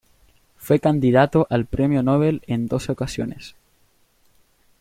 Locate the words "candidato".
0.79-1.45